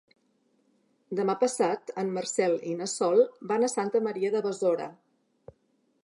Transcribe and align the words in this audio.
Demà 1.17 1.33
passat 1.41 1.91
en 2.03 2.09
Marcel 2.15 2.55
i 2.71 2.73
na 2.79 2.87
Sol 2.93 3.21
van 3.51 3.67
a 3.67 3.69
Santa 3.73 4.01
Maria 4.07 4.31
de 4.37 4.41
Besora. 4.47 4.89